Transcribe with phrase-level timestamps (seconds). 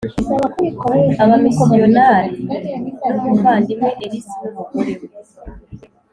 [1.23, 2.39] abamisiyonari
[3.13, 5.07] n umuvandimwe Ellis n umugore we